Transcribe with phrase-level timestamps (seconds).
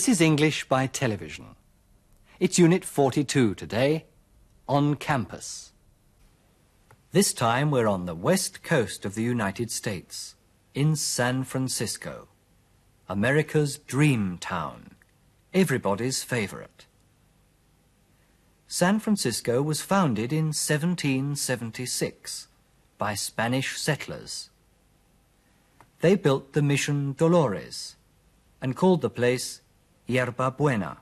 [0.00, 1.56] This is English by television.
[2.38, 4.06] It's Unit 42 today,
[4.66, 5.72] on campus.
[7.12, 10.36] This time we're on the west coast of the United States,
[10.72, 12.28] in San Francisco,
[13.10, 14.94] America's dream town,
[15.52, 16.86] everybody's favorite.
[18.66, 22.48] San Francisco was founded in 1776
[22.96, 24.48] by Spanish settlers.
[26.00, 27.96] They built the Mission Dolores
[28.62, 29.60] and called the place
[30.10, 30.98] Yerba Buena.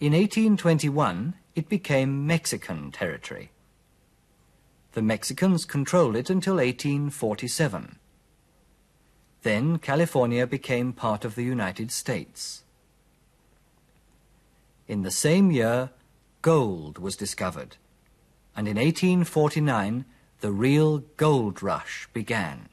[0.00, 3.52] In 1821, it became Mexican territory.
[4.92, 7.98] The Mexicans controlled it until 1847.
[9.42, 12.64] Then California became part of the United States.
[14.88, 15.90] In the same year,
[16.42, 17.76] gold was discovered,
[18.56, 20.04] and in 1849
[20.40, 22.68] the real gold rush began.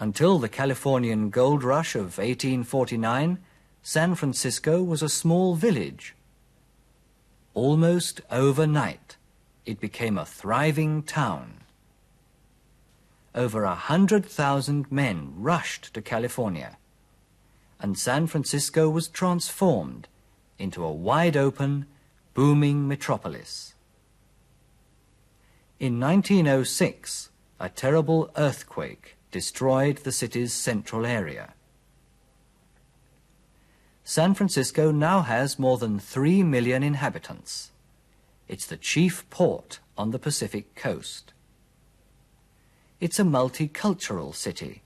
[0.00, 3.38] Until the Californian gold rush of 1849,
[3.82, 6.14] San Francisco was a small village.
[7.52, 9.18] Almost overnight,
[9.66, 11.58] it became a thriving town.
[13.34, 16.78] Over a hundred thousand men rushed to California,
[17.78, 20.08] and San Francisco was transformed
[20.58, 21.84] into a wide-open,
[22.32, 23.74] booming metropolis.
[25.78, 27.28] In 1906,
[27.60, 31.54] a terrible earthquake destroyed the city's central area.
[34.04, 37.70] San Francisco now has more than 3 million inhabitants.
[38.48, 41.32] It's the chief port on the Pacific coast.
[43.00, 44.82] It's a multicultural city,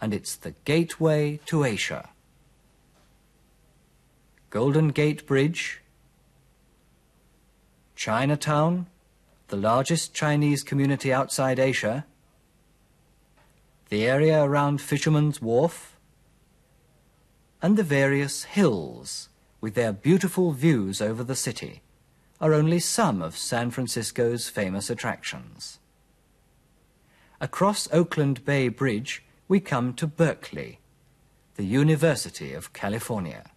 [0.00, 2.08] and it's the gateway to Asia.
[4.48, 5.82] Golden Gate Bridge,
[7.94, 8.86] Chinatown,
[9.48, 12.06] the largest Chinese community outside Asia,
[13.88, 15.96] the area around Fisherman's Wharf,
[17.60, 19.28] and the various hills
[19.60, 21.82] with their beautiful views over the city
[22.40, 25.78] are only some of San Francisco's famous attractions.
[27.40, 30.80] Across Oakland Bay Bridge, we come to Berkeley,
[31.54, 33.50] the University of California.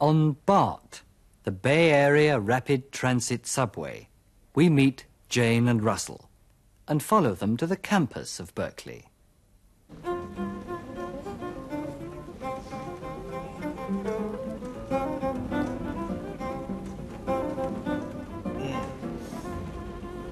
[0.00, 1.02] On BART,
[1.44, 4.08] the Bay Area Rapid Transit Subway,
[4.54, 6.28] we meet Jane and Russell
[6.88, 9.06] and follow them to the campus of Berkeley.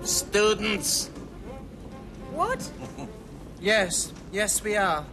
[0.02, 1.08] Students,
[2.32, 2.70] What?
[3.60, 5.06] Yes, yes, we are.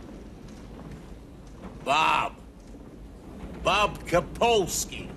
[1.86, 2.34] Bob.
[3.64, 5.08] Bob Kapolsky.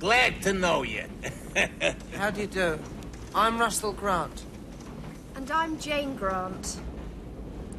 [0.00, 1.04] Glad to know you.
[2.16, 2.78] How do you do?
[3.32, 4.42] I'm Russell Grant.
[5.34, 6.78] And I'm Jane Grant.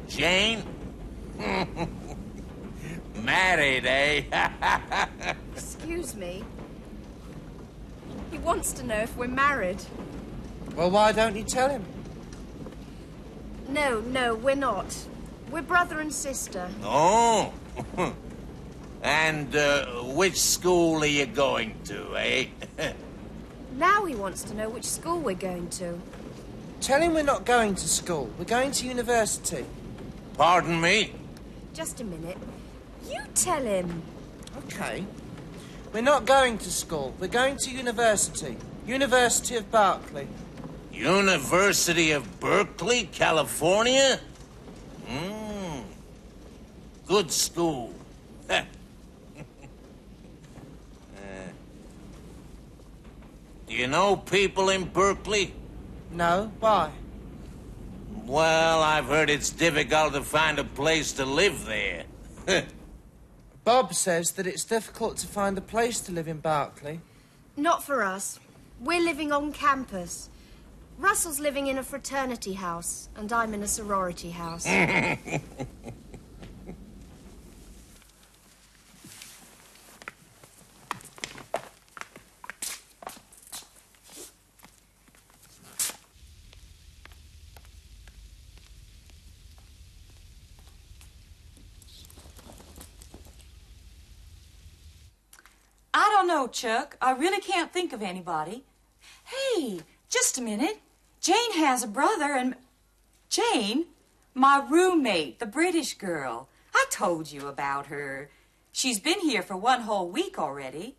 [0.08, 0.62] Jane?
[3.22, 4.22] Married, eh?
[5.54, 6.44] Excuse me.
[8.30, 9.80] He wants to know if we're married.
[10.76, 11.84] Well, why don't you tell him?
[13.68, 14.94] No, no, we're not.
[15.50, 16.68] We're brother and sister.
[16.82, 17.52] oh.
[19.02, 22.46] and uh, which school are you going to, eh?
[23.76, 26.00] Now he wants to know which school we're going to.
[26.84, 28.28] Tell him we're not going to school.
[28.38, 29.64] We're going to university.
[30.36, 31.14] Pardon me?
[31.72, 32.36] Just a minute.
[33.08, 34.02] You tell him.
[34.58, 35.06] Okay.
[35.94, 37.14] We're not going to school.
[37.18, 38.58] We're going to university.
[38.86, 40.28] University of Berkeley.
[40.92, 44.20] University of Berkeley, California?
[45.08, 45.80] Hmm.
[47.06, 47.94] Good school.
[48.50, 48.60] Uh,
[53.66, 55.54] Do you know people in Berkeley?
[56.10, 56.92] No, why?
[58.24, 62.04] Well, I've heard it's difficult to find a place to live there.
[63.64, 67.00] Bob says that it's difficult to find a place to live in Berkeley.
[67.56, 68.38] Not for us.
[68.80, 70.28] We're living on campus.
[70.98, 74.66] Russell's living in a fraternity house, and I'm in a sorority house.
[95.96, 96.96] I don't know, Chuck.
[97.02, 98.64] I really can't think of anybody.
[99.24, 100.80] Hey, just a minute.
[101.20, 102.54] Jane has a brother and.
[103.28, 103.86] Jane?
[104.34, 106.48] My roommate, the British girl.
[106.74, 108.30] I told you about her.
[108.72, 110.96] She's been here for one whole week already.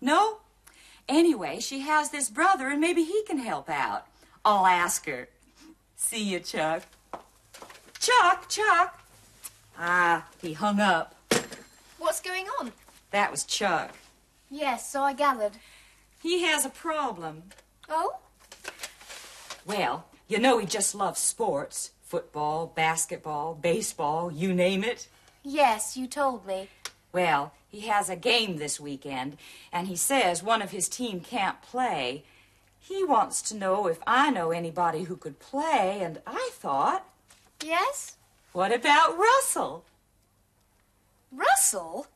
[0.00, 0.38] No?
[1.08, 4.06] Anyway, she has this brother and maybe he can help out.
[4.44, 5.28] I'll ask her.
[5.96, 6.82] See you, Chuck.
[7.98, 9.00] Chuck, Chuck.
[9.78, 11.14] Ah, he hung up.
[11.98, 12.72] What's going on?
[13.10, 13.92] That was Chuck.
[14.50, 15.52] Yes, so I gathered.
[16.22, 17.44] He has a problem.
[17.88, 18.16] Oh?
[19.64, 25.06] Well, you know he just loves sports football, basketball, baseball, you name it.
[25.44, 26.68] Yes, you told me.
[27.12, 29.36] Well, he has a game this weekend,
[29.72, 32.24] and he says one of his team can't play.
[32.80, 37.06] He wants to know if I know anybody who could play, and I thought,
[37.64, 38.16] Yes?
[38.52, 39.84] what about Russell?
[41.30, 42.08] Russell?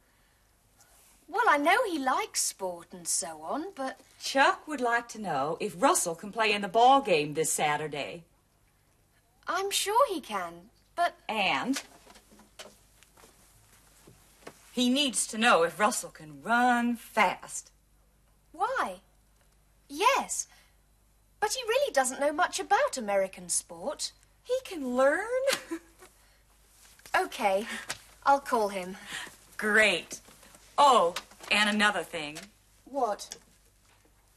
[1.35, 5.57] Well, I know he likes sport and so on, but Chuck would like to know
[5.59, 8.23] if Russell can play in the ball game this Saturday.
[9.49, 10.71] I'm sure he can.
[10.95, 11.83] But And
[14.71, 17.73] he needs to know if Russell can run fast.
[18.53, 19.01] why?
[19.89, 20.47] Yes.
[21.41, 24.13] But he really doesn't know much about American sport.
[24.45, 25.27] He can learn?
[27.17, 27.65] Okay,
[28.27, 28.97] I'll call him.
[29.57, 30.19] Great.
[30.77, 31.15] Oh,
[31.51, 32.39] and another thing.
[32.85, 33.37] What?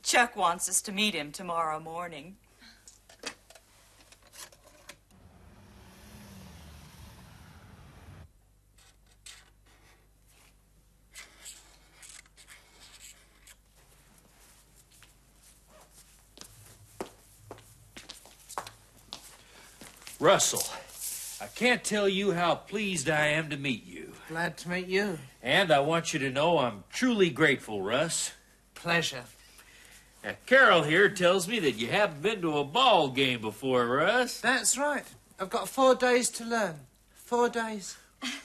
[0.04, 2.38] Chuck wants us to meet him tomorrow morning.
[20.20, 20.64] Russell,
[21.40, 24.14] I can't tell you how pleased I am to meet you.
[24.28, 25.20] Glad to meet you.
[25.44, 28.32] And I want you to know I'm truly grateful, Russ.
[28.74, 29.24] Pleasure.
[30.24, 34.42] Now, Carol here tells me that you haven't been to a ball game before, Russ.
[34.42, 35.06] That's right.
[35.40, 36.80] I've got four days to learn.
[37.14, 37.98] Four days.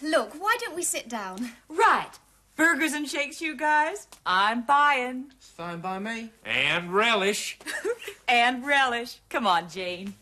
[0.02, 1.52] Look, why don't we sit down?
[1.68, 2.10] Right.
[2.56, 4.06] Burgers and shakes, you guys.
[4.26, 5.32] I'm buying.
[5.38, 6.30] It's fine by me.
[6.44, 7.58] And relish.
[8.28, 9.18] And relish.
[9.28, 10.14] Come on, Jane.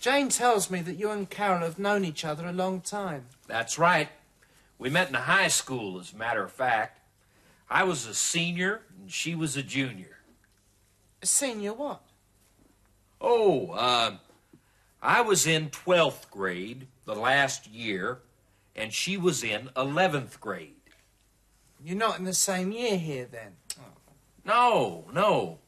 [0.00, 3.26] Jane tells me that you and Carol have known each other a long time.
[3.46, 4.08] That's right.
[4.78, 7.00] We met in high school, as a matter of fact.
[7.68, 10.16] I was a senior and she was a junior.
[11.22, 12.00] A senior what?
[13.20, 14.16] Oh, uh,
[15.02, 18.20] I was in 12th grade the last year,
[18.74, 20.76] and she was in 11th grade.
[21.84, 23.52] You're not in the same year here then.
[24.46, 25.58] No, no.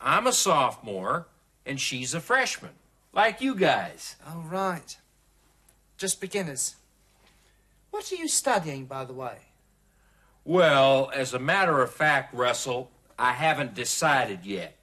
[0.00, 1.28] I'm a sophomore,
[1.64, 2.72] and she's a freshman,
[3.14, 4.16] like you guys.
[4.26, 4.96] Oh, right.
[5.96, 6.76] Just beginners.
[7.90, 9.36] What are you studying, by the way?
[10.44, 14.76] Well, as a matter of fact, Russell, I haven't decided yet.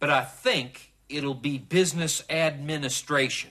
[0.00, 3.50] But I think it'll be business administration.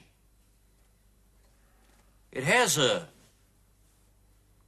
[2.31, 3.07] It has a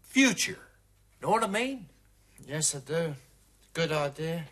[0.01, 0.57] future.
[1.21, 1.87] Know what I mean?
[2.47, 3.15] Yes, I do.
[3.73, 4.45] Good idea.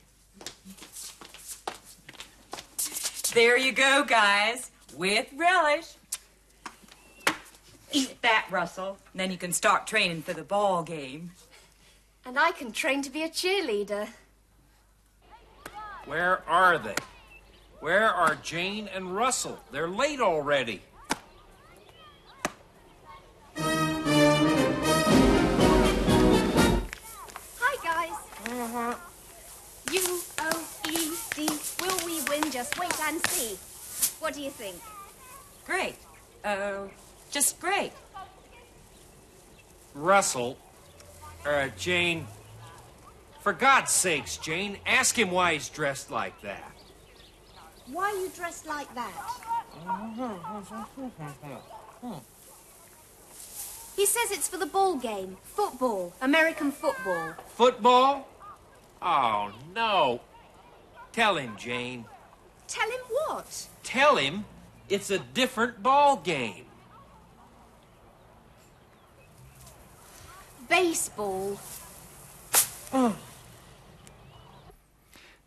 [3.37, 4.71] There you go, guys.
[4.95, 5.93] With relish.
[7.91, 8.97] Eat that, Russell.
[9.13, 11.29] And then you can start training for the ball game.
[12.25, 14.07] And I can train to be a cheerleader.
[16.05, 16.95] Where are they?
[17.79, 19.59] Where are Jane and Russell?
[19.71, 20.81] They're late already.
[34.27, 34.75] What do you think?
[35.65, 35.95] Great.
[36.43, 36.89] Uh,
[37.31, 37.93] just great.
[39.95, 40.57] Russell,
[41.45, 42.27] uh, Jane.
[43.39, 46.73] For God's sakes, Jane, ask him why he's dressed like that.
[47.85, 49.13] Why are you dressed like that?
[53.95, 55.37] He says it's for the ball game.
[55.43, 56.11] Football.
[56.21, 57.33] American football.
[57.55, 58.27] Football?
[59.01, 60.19] Oh, no.
[61.13, 62.03] Tell him, Jane.
[62.67, 63.67] Tell him what?
[63.87, 64.43] Tell him
[64.89, 66.65] it's a different ball game.
[70.67, 71.57] Baseball.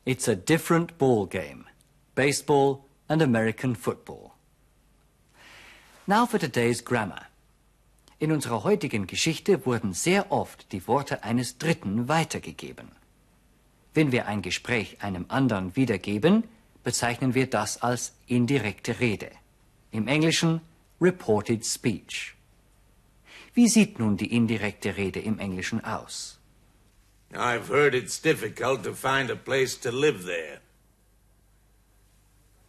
[0.07, 1.67] It's a different ball game
[2.15, 4.33] baseball and American football.
[6.07, 7.27] Now for today's grammar.
[8.19, 12.89] In unserer heutigen Geschichte wurden sehr oft die Worte eines Dritten weitergegeben.
[13.93, 16.45] Wenn wir ein Gespräch einem anderen wiedergeben,
[16.85, 19.31] bezeichnen wir das als indirekte Rede.
[19.93, 20.61] Im Englischen
[21.01, 22.35] reported speech.
[23.55, 26.39] Wie sieht nun die indirekte Rede im Englischen aus?
[27.33, 30.61] I've heard it's difficult to find a place to live there.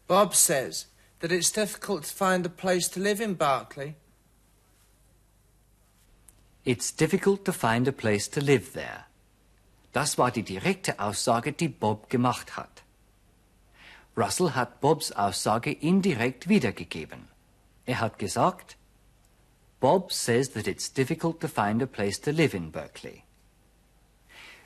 [0.07, 0.87] Bob says
[1.19, 3.95] that it's difficult to find a place to live in Berkeley.
[6.63, 9.05] It's difficult to find a place to live there.
[9.93, 12.80] Das war die direkte Aussage, die Bob gemacht hat.
[14.17, 17.27] Russell hat Bobs Aussage indirekt wiedergegeben.
[17.85, 18.77] Er hat gesagt,
[19.79, 23.23] Bob says that it's difficult to find a place to live in Berkeley.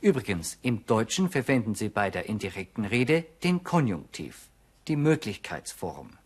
[0.01, 4.49] Übrigens, im Deutschen verwenden Sie bei der indirekten Rede den Konjunktiv,
[4.87, 6.17] die Möglichkeitsform.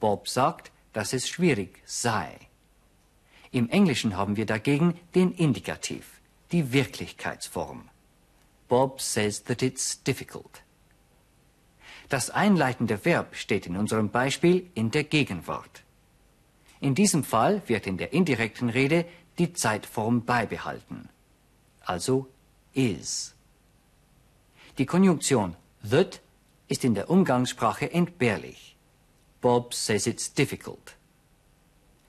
[0.00, 2.38] Bob sagt, dass es schwierig sei.
[3.50, 7.88] Im Englischen haben wir dagegen den Indikativ, die Wirklichkeitsform.
[8.68, 10.62] Bob says that it's difficult.
[12.08, 15.82] Das einleitende Verb steht in unserem Beispiel in der Gegenwart.
[16.80, 19.04] In diesem Fall wird in der indirekten Rede
[19.38, 21.08] die Zeitform beibehalten,
[21.84, 22.26] also
[22.74, 23.34] is.
[24.78, 25.56] Die Konjunktion
[25.88, 26.20] that
[26.68, 28.76] ist in der Umgangssprache entbehrlich.
[29.40, 30.96] Bob says it's difficult.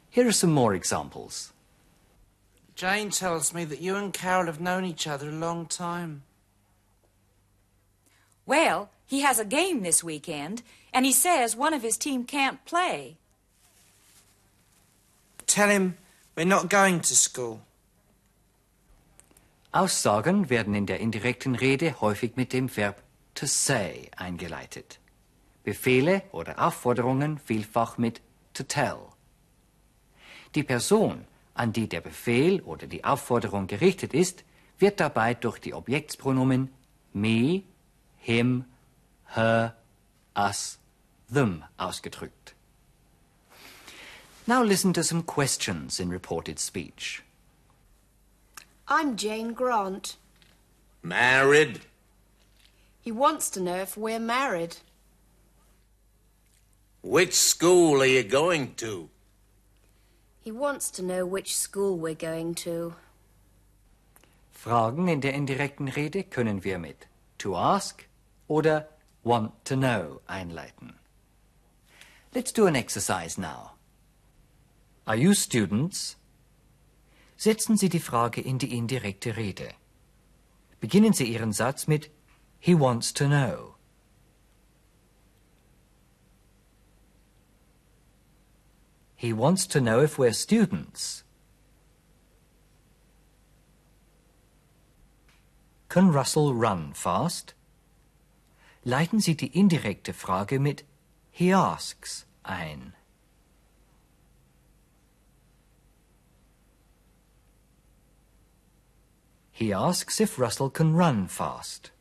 [0.09, 1.51] Here are some more examples.
[2.75, 6.23] Jane tells me that you and Carol have known each other a long time.
[8.45, 12.63] Well, he has a game this weekend, and he says one of his team can't
[12.65, 13.17] play.
[15.47, 15.97] Tell him
[16.35, 17.61] we're not going to school.
[19.71, 23.01] Aussagen werden in der indirekten Rede häufig mit dem Verb
[23.33, 24.99] to say eingeleitet.
[25.63, 28.21] Befehle oder Aufforderungen vielfach mit
[28.53, 28.99] to tell.
[30.53, 34.43] Die Person, an die der Befehl oder die Aufforderung gerichtet ist,
[34.77, 36.69] wird dabei durch die Objektspronomen
[37.13, 37.63] me,
[38.17, 38.65] him,
[39.25, 39.73] her,
[40.35, 40.77] us,
[41.29, 42.53] them ausgedrückt.
[44.45, 47.23] Now listen to some questions in reported speech.
[48.87, 50.17] I'm Jane Grant.
[51.01, 51.81] Married?
[53.01, 54.77] He wants to know if we're married.
[57.01, 59.09] Which school are you going to?
[60.41, 62.95] He wants to know which school we're going to.
[64.51, 68.05] Fragen in der indirekten Rede können wir mit to ask
[68.47, 68.87] oder
[69.23, 70.93] want to know einleiten.
[72.33, 73.71] Let's do an exercise now.
[75.05, 76.15] Are you students?
[77.37, 79.73] Setzen Sie die Frage in die indirekte Rede.
[80.79, 82.09] Beginnen Sie Ihren Satz mit
[82.59, 83.75] He wants to know.
[89.15, 91.23] He wants to know if we're students.
[95.87, 97.53] Can Russell run fast?
[98.85, 100.83] Leiten Sie die indirekte Frage mit
[101.31, 102.93] He asks ein.
[109.51, 111.91] He asks if Russell can run fast.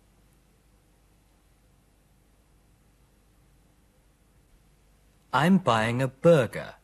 [5.32, 6.74] I'm buying a burger.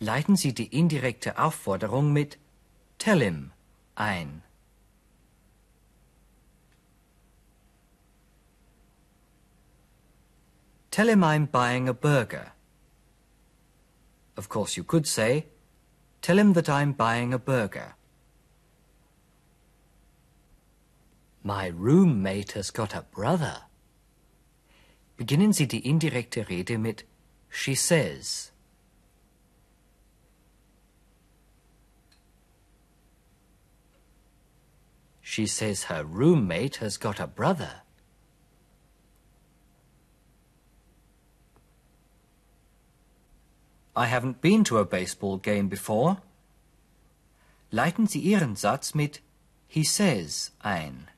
[0.00, 2.38] Leiten Sie die indirekte Aufforderung mit
[2.98, 3.52] Tell him
[3.94, 4.42] ein.
[10.96, 12.52] Tell him I'm buying a burger.
[14.34, 15.44] Of course, you could say,
[16.22, 17.96] Tell him that I'm buying a burger.
[21.42, 23.64] My roommate has got a brother.
[25.18, 27.04] Beginnen Sie die indirekte Rede mit
[27.50, 28.52] She says.
[35.20, 37.82] She says her roommate has got a brother.
[43.96, 46.18] I haven't been to a baseball game before.
[47.72, 49.22] Leiten Sie Ihren Satz mit
[49.66, 51.08] He says ein.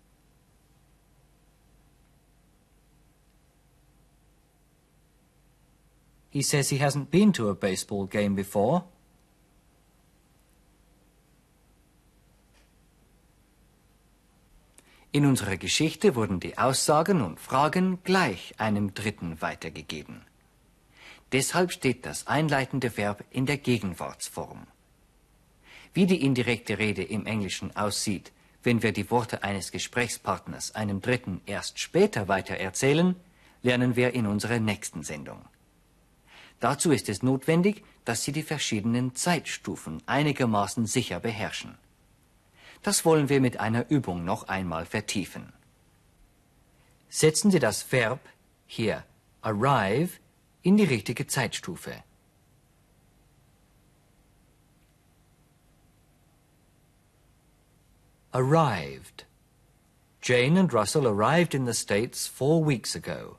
[6.30, 8.85] He says he hasn't been to a baseball game before.
[15.11, 20.25] In unserer Geschichte wurden die Aussagen und Fragen gleich einem Dritten weitergegeben.
[21.32, 24.66] Deshalb steht das einleitende Verb in der Gegenwartsform.
[25.92, 28.32] Wie die indirekte Rede im Englischen aussieht,
[28.62, 33.14] wenn wir die Worte eines Gesprächspartners einem Dritten erst später weitererzählen,
[33.62, 35.44] lernen wir in unserer nächsten Sendung.
[36.61, 41.76] Dazu ist es notwendig, dass Sie die verschiedenen Zeitstufen einigermaßen sicher beherrschen.
[42.82, 45.52] Das wollen wir mit einer Übung noch einmal vertiefen.
[47.08, 48.20] Setzen Sie das Verb
[48.66, 49.04] hier
[49.40, 50.18] arrive
[50.62, 52.03] in die richtige Zeitstufe.
[58.33, 59.25] Arrived.
[60.21, 63.38] Jane and Russell arrived in the States four weeks ago.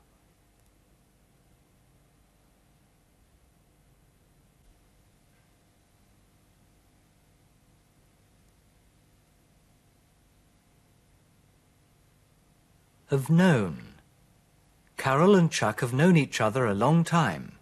[13.10, 13.89] have known.
[15.00, 17.52] Carol and Chuck have known each other a long time.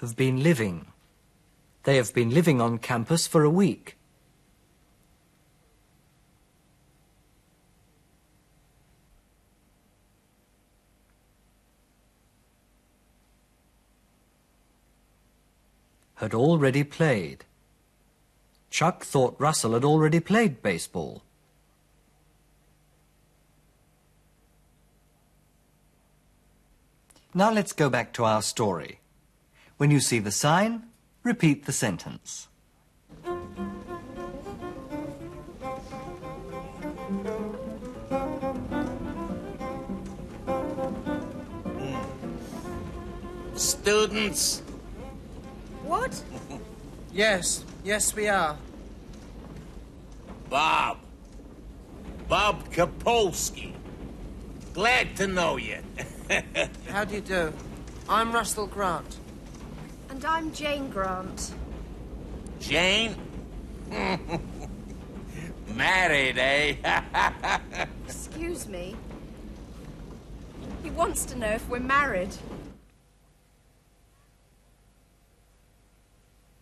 [0.00, 0.86] Have been living.
[1.84, 3.96] They have been living on campus for a week.
[16.24, 17.44] Had already played.
[18.70, 21.22] Chuck thought Russell had already played baseball.
[27.34, 29.00] Now let's go back to our story.
[29.76, 30.84] When you see the sign,
[31.22, 32.48] repeat the sentence.
[43.56, 44.62] Students,
[45.84, 46.22] What?
[47.12, 48.56] Yes, yes, we are.
[50.50, 50.98] Bob.
[52.28, 53.72] Bob Kapolsky.
[54.72, 55.78] Glad to know you.
[56.88, 57.52] How do you do?
[58.08, 59.16] I'm Russell Grant.
[60.10, 61.54] And I'm Jane Grant.
[62.58, 63.14] Jane?
[65.68, 66.74] Married, eh?
[68.04, 68.96] Excuse me.
[70.82, 72.34] He wants to know if we're married.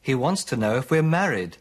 [0.03, 1.57] He wants to know if we're married.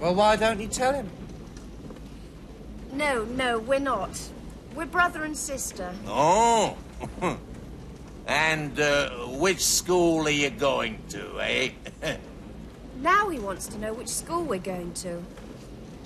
[0.00, 1.10] Well, why don't you tell him?
[2.92, 4.18] No, no, we're not.
[4.74, 5.94] We're brother and sister.
[6.06, 6.76] oh.
[8.26, 11.70] and uh, which school are you going to, eh?
[13.00, 15.22] Now he wants to know which school we're going to.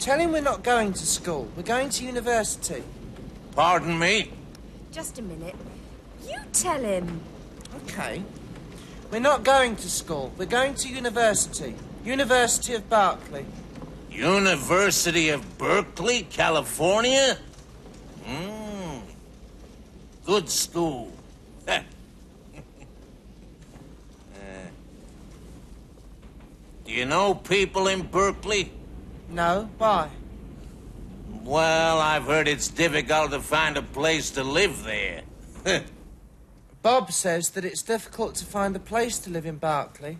[0.01, 1.49] Tell him we're not going to school.
[1.57, 2.83] We're going to university.
[3.55, 4.33] Pardon me?
[4.91, 5.55] Just a minute.
[6.59, 7.21] You tell him.
[7.85, 8.23] Okay.
[9.13, 10.33] We're not going to school.
[10.37, 11.77] We're going to university.
[12.05, 13.47] University of Berkeley.
[14.11, 17.39] University of Berkeley, California?
[18.27, 19.03] Mm.
[20.27, 21.13] Good school.
[21.69, 21.79] Uh,
[26.85, 28.73] Do you know people in Berkeley?
[29.31, 30.11] No, why?
[31.45, 35.23] Well, I've heard it's difficult to find a place to live there.
[36.89, 40.17] Bob says that it's difficult to find a place to live in Berkeley.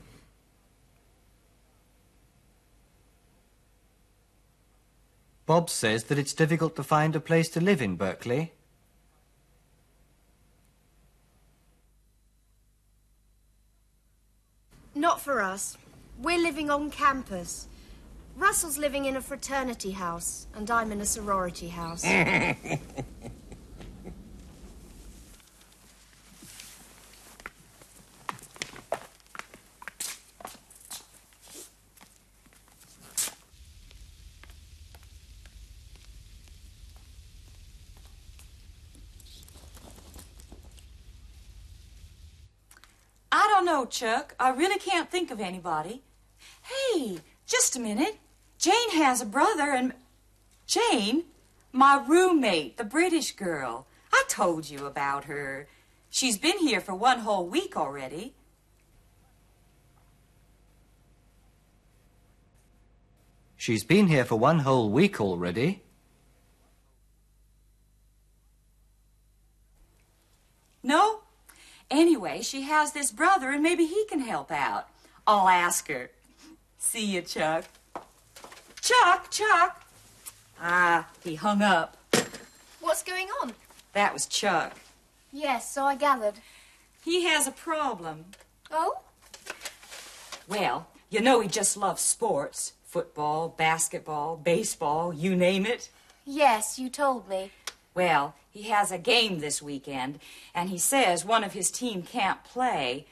[5.47, 8.53] Bob says that it's difficult to find a place to live in Berkeley.
[14.95, 15.79] Not for us.
[16.21, 17.67] We're living on campus.
[18.37, 22.05] Russell's living in a fraternity house, and I'm in a sorority house.
[43.31, 44.35] I don't know, Chuck.
[44.39, 46.03] I really can't think of anybody.
[46.63, 48.19] Hey, just a minute.
[48.59, 49.95] Jane has a brother, and.
[50.67, 51.25] Jane?
[51.73, 53.87] My roommate, the British girl.
[54.13, 55.69] I told you about her.
[56.11, 58.35] She's been here for one whole week already.
[63.57, 65.83] She's been here for one whole week already.
[70.83, 71.18] No?
[71.91, 74.89] Anyway, she has this brother, and maybe he can help out.
[75.27, 76.11] I'll ask her.
[76.79, 77.65] See you, Chuck.
[78.81, 79.85] Chuck, Chuck.
[80.61, 81.97] Ah, he hung up.
[82.81, 83.55] What's going on?
[83.93, 84.77] That was Chuck.
[85.33, 86.35] Yes, so I gathered.
[87.05, 88.27] He has a problem.
[88.71, 89.01] Oh?
[90.47, 95.91] Well, you know he just loves sports football, basketball, baseball, you name it.
[96.25, 97.51] Yes, you told me.
[97.99, 100.21] Well, he has a game this weekend,
[100.55, 103.07] and he says one of his team can't play.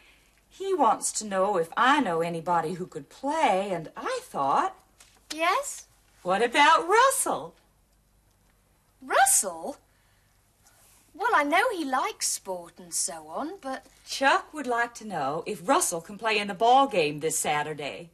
[0.48, 4.76] He wants to know if I know anybody who could play, and I thought,
[5.34, 5.86] Yes?
[6.22, 7.56] what about Russell?
[9.02, 9.78] Russell?
[11.12, 15.42] Well, I know he likes sport and so on, but Chuck would like to know
[15.46, 18.10] if Russell can play in the ball game this Saturday.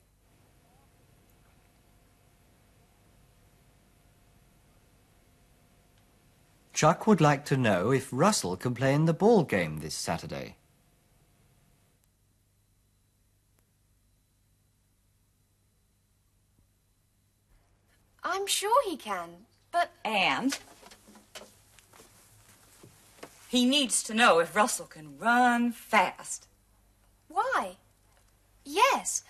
[6.73, 10.57] Chuck would like to know if Russell can play in the ball game this Saturday.
[18.25, 19.47] I'm sure he can.
[19.71, 20.59] But And
[23.49, 26.47] He needs to know if Russell can run fast.
[27.29, 27.77] Why?
[28.65, 29.25] Yes.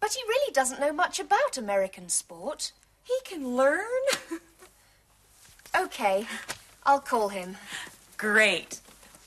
[0.00, 2.72] But he really doesn't know much about American sport.
[3.04, 3.84] He can learn.
[5.78, 6.26] Okay,
[6.84, 7.56] I'll call him.
[8.16, 8.80] Great.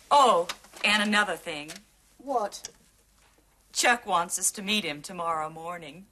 [0.09, 0.47] Oh,
[0.83, 1.71] and another thing.
[2.17, 2.69] What?
[3.71, 6.05] Chuck wants us to meet him tomorrow morning.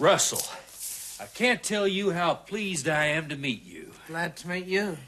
[0.00, 0.42] Russell,
[1.20, 3.92] I can't tell you how pleased I am to meet you.
[4.06, 4.98] Glad to meet you.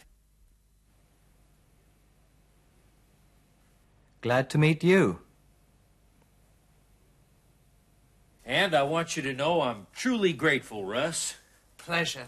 [4.20, 5.20] Glad to meet you.
[8.44, 11.36] And I want you to know I'm truly grateful, Russ.
[11.78, 12.26] Pleasure.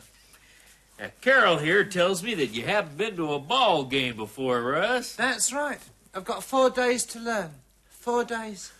[0.98, 5.16] Now, Carol here tells me that you haven't been to a ball game before, Russ.
[5.16, 5.80] That's right.
[6.14, 7.50] I've got four days to learn.
[7.88, 8.72] Four days.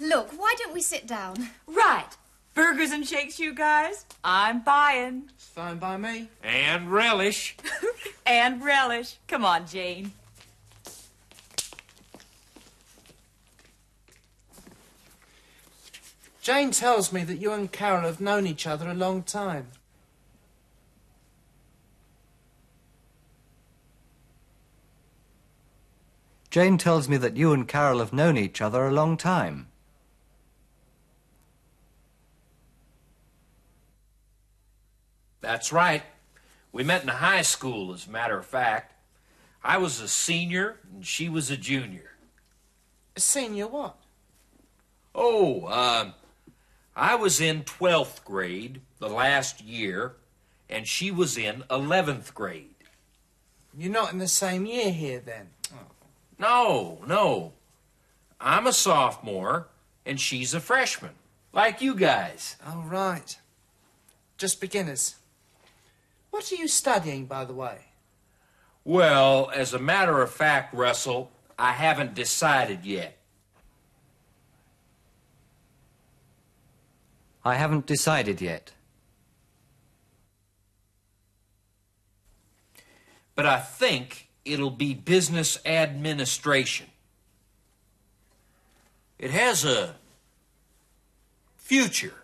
[0.00, 1.48] Look, why don't we sit down?
[1.66, 2.08] Right.
[2.54, 4.04] Burgers and shakes, you guys.
[4.24, 5.30] I'm buying.
[5.34, 6.28] It's fine by me.
[6.42, 7.56] And relish.
[8.26, 9.16] And relish.
[9.26, 10.12] Come on, Jane.
[16.40, 19.66] Jane tells me that you and Carol have known each other a long time.
[26.50, 29.69] Jane tells me that you and Carol have known each other a long time.
[35.40, 36.02] That's right.
[36.72, 38.94] We met in high school, as a matter of fact.
[39.62, 42.12] I was a senior and she was a junior.
[43.16, 43.96] A senior what?
[45.14, 46.14] Oh, um,
[46.94, 50.14] I was in 12th grade the last year,
[50.68, 52.74] and she was in 11th grade.
[53.76, 55.48] You're not in the same year here then.
[56.38, 57.52] No, no.
[58.40, 59.68] I'm a sophomore,
[60.06, 61.14] and she's a freshman,
[61.52, 62.56] like you guys.
[62.66, 63.36] Oh, right.
[64.38, 65.16] Just beginners.
[66.30, 67.86] What are you studying, by the way?
[68.84, 73.16] Well, as a matter of fact, Russell, I haven't decided yet.
[77.44, 78.72] I haven't decided yet.
[83.34, 86.86] But I think it'll be business administration.
[89.18, 89.96] It has a
[91.56, 92.14] future.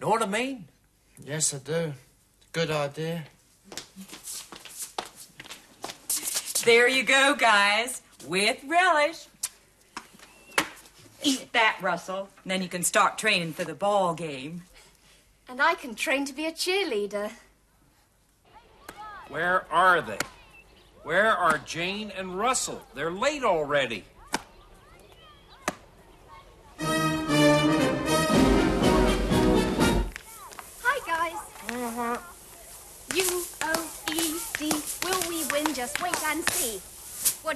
[0.00, 0.66] Know what I mean?
[1.22, 1.92] Yes, I do.
[2.52, 3.24] Good idea.
[6.64, 8.02] There you go, guys.
[8.26, 9.26] With relish.
[11.22, 12.28] Eat that, Russell.
[12.42, 14.62] And then you can start training for the ball game.
[15.48, 17.30] And I can train to be a cheerleader.
[19.28, 20.18] Where are they?
[21.02, 22.82] Where are Jane and Russell?
[22.94, 24.04] They're late already.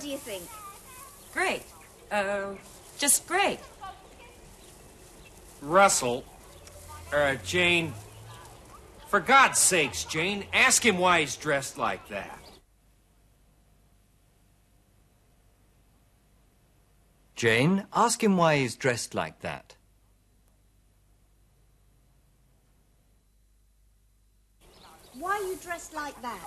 [0.08, 0.42] Do you think?
[1.34, 1.62] Great.
[2.10, 2.54] Uh,
[2.96, 3.58] just great.
[5.60, 6.24] Russell,
[7.12, 7.92] uh, Jane.
[9.08, 12.38] For God's sakes, Jane, ask him why he's dressed like that.
[17.34, 19.76] Jane, ask him why he's dressed like that.
[25.18, 26.40] Why are you dressed like that?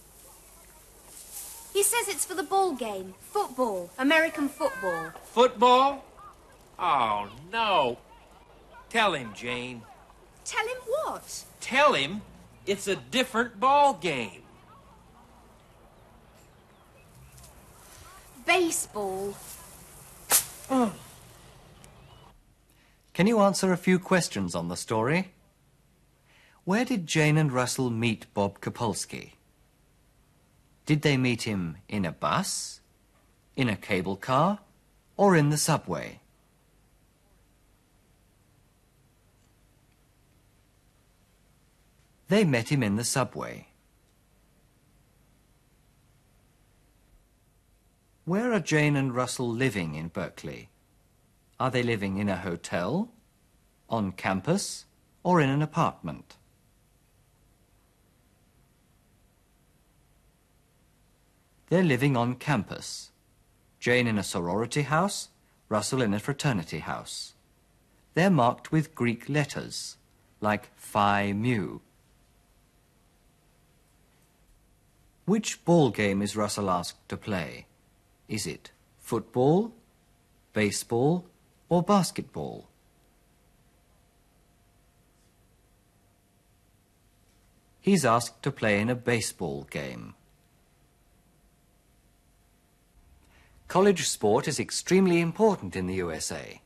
[1.72, 3.14] He says it's for the ball game.
[3.20, 3.90] Football.
[3.98, 5.12] American football.
[5.24, 6.04] Football?
[6.78, 7.98] Oh, no.
[8.90, 9.82] Tell him, Jane.
[10.44, 11.44] Tell him what?
[11.60, 12.22] Tell him
[12.66, 14.42] it's a different ball game.
[18.46, 19.34] Baseball.
[20.68, 20.92] Can
[23.26, 25.32] you answer a few questions on the story?
[26.64, 29.32] Where did Jane and Russell meet Bob Kapolsky?
[30.88, 32.80] Did they meet him in a bus,
[33.56, 34.60] in a cable car,
[35.18, 36.20] or in the subway?
[42.28, 43.68] They met him in the subway.
[48.24, 50.70] Where are Jane and Russell living in Berkeley?
[51.60, 53.10] Are they living in a hotel,
[53.90, 54.86] on campus,
[55.22, 56.37] or in an apartment?
[61.68, 63.10] They're living on campus.
[63.78, 65.28] Jane in a sorority house,
[65.68, 67.34] Russell in a fraternity house.
[68.14, 69.96] They're marked with Greek letters,
[70.40, 71.80] like Phi Mu.
[75.26, 77.66] Which ball game is Russell asked to play?
[78.28, 79.72] Is it football,
[80.54, 81.26] baseball,
[81.68, 82.66] or basketball?
[87.80, 90.14] He's asked to play in a baseball game.
[93.68, 96.62] College sport is extremely important in the USA.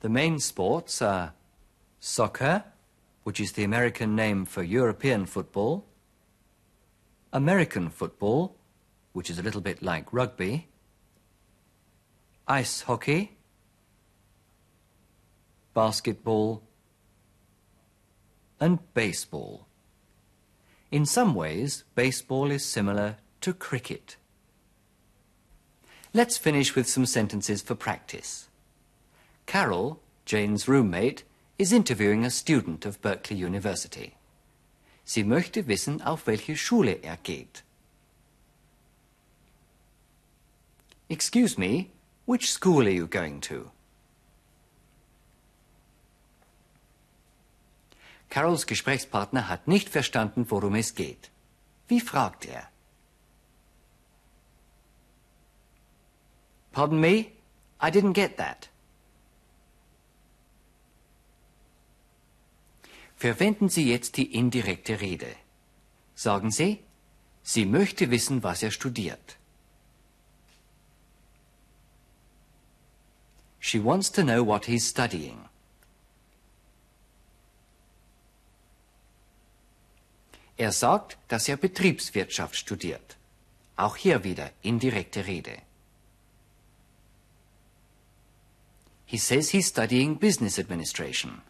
[0.00, 1.34] The main sports are
[1.98, 2.62] soccer,
[3.24, 5.84] which is the American name for European football,
[7.32, 8.54] American football,
[9.14, 10.68] which is a little bit like rugby,
[12.46, 13.36] ice hockey,
[15.74, 16.62] basketball,
[18.60, 19.66] and baseball.
[20.92, 24.16] In some ways, baseball is similar to cricket.
[26.16, 28.48] Let's finish with some sentences for practice.
[29.44, 31.24] Carol, Jane's roommate,
[31.58, 34.14] is interviewing a student of Berkeley University.
[35.04, 37.62] Sie möchte wissen, auf welche Schule er geht.
[41.10, 41.90] Excuse me,
[42.24, 43.70] which school are you going to?
[48.30, 51.30] Carols Gesprächspartner hat nicht verstanden, worum es geht.
[51.88, 52.70] Wie fragt er?
[56.76, 57.32] Pardon me?
[57.80, 58.68] I didn't get that.
[63.16, 65.34] Verwenden Sie jetzt die indirekte Rede.
[66.14, 66.80] Sagen Sie,
[67.42, 69.38] sie möchte wissen, was er studiert.
[73.58, 75.48] She wants to know what he's studying.
[80.58, 83.16] Er sagt, dass er Betriebswirtschaft studiert.
[83.76, 85.65] Auch hier wieder indirekte Rede.
[89.06, 91.42] He says he's studying business administration.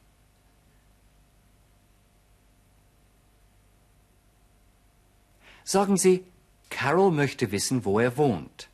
[5.64, 6.24] Sagen Sie,
[6.70, 8.68] Carol möchte wissen, wo er wohnt.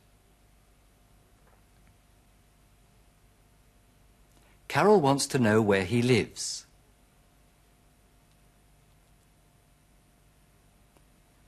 [4.67, 6.65] Carol wants to know where he lives.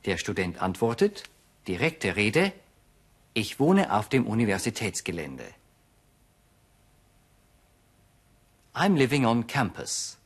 [0.06, 1.24] Der Student antwortet,
[1.68, 2.54] direkte Rede,
[3.34, 5.46] ich wohne auf dem Universitätsgelände.
[8.76, 10.18] I'm living on campus.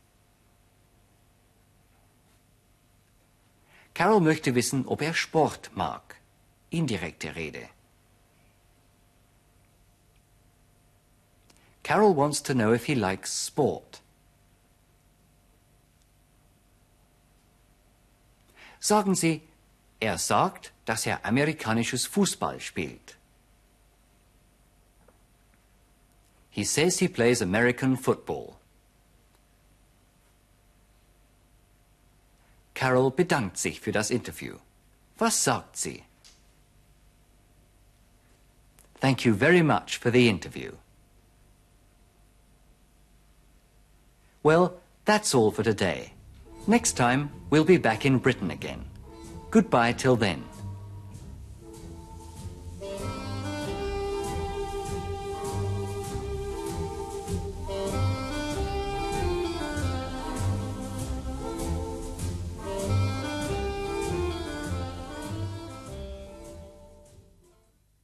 [3.94, 6.16] Carol möchte wissen, ob er Sport mag.
[6.72, 7.70] Indirekte Rede.
[11.84, 14.02] Carol wants to know if he likes sport.
[18.80, 19.42] Sagen Sie,
[20.00, 23.19] er sagt, dass er amerikanisches Fußball spielt.
[26.50, 28.58] He says he plays American football.
[32.74, 34.58] Carol bedankt sich für das Interview.
[35.18, 36.04] Was sagt sie?
[39.02, 40.72] Thank you very much for the interview.
[44.44, 44.74] Well,
[45.06, 46.14] that's all for today.
[46.68, 48.86] Next time, we'll be back in Britain again.
[49.52, 50.44] Goodbye till then.